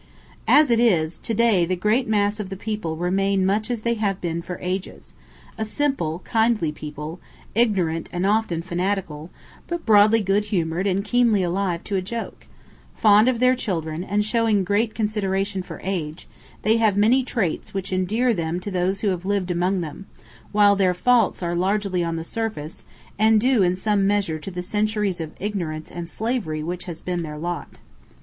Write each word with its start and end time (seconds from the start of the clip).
As 0.47 0.71
it 0.71 0.79
is, 0.79 1.19
to 1.19 1.33
day 1.35 1.63
the 1.63 1.75
great 1.75 2.07
mass 2.07 2.39
of 2.39 2.49
the 2.49 2.55
people 2.57 2.95
remain 2.97 3.45
much 3.45 3.69
as 3.69 3.83
they 3.83 3.93
have 3.93 4.19
been 4.19 4.41
for 4.41 4.57
ages; 4.59 5.13
a 5.59 5.63
simple, 5.63 6.21
kindly 6.25 6.71
people, 6.71 7.19
ignorant 7.53 8.09
and 8.11 8.25
often 8.25 8.63
fanatical, 8.63 9.29
but 9.67 9.85
broadly 9.85 10.19
good 10.19 10.45
humoured 10.45 10.87
and 10.87 11.03
keenly 11.03 11.43
alive 11.43 11.83
to 11.83 11.97
a 11.97 12.01
joke; 12.01 12.47
fond 12.95 13.27
of 13.29 13.39
their 13.39 13.53
children, 13.53 14.03
and 14.03 14.25
showing 14.25 14.63
great 14.63 14.95
consideration 14.95 15.61
for 15.61 15.79
age, 15.83 16.27
they 16.63 16.77
have 16.77 16.97
many 16.97 17.21
traits 17.23 17.71
which 17.71 17.93
endear 17.93 18.33
them 18.33 18.59
to 18.59 18.71
those 18.71 19.01
who 19.01 19.09
have 19.09 19.23
lived 19.23 19.51
among 19.51 19.81
them, 19.81 20.07
while 20.51 20.75
their 20.75 20.95
faults 20.95 21.43
are 21.43 21.53
largely 21.53 22.03
on 22.03 22.15
the 22.15 22.23
surface, 22.23 22.85
and 23.19 23.39
due 23.39 23.61
in 23.61 23.75
some 23.75 24.07
measure 24.07 24.39
to 24.39 24.49
the 24.49 24.63
centuries 24.63 25.21
of 25.21 25.29
ignorance 25.39 25.91
and 25.91 26.09
slavery 26.09 26.63
which 26.63 26.85
has 26.85 27.01
been 27.01 27.21
their 27.21 27.37
lot. 27.37 27.77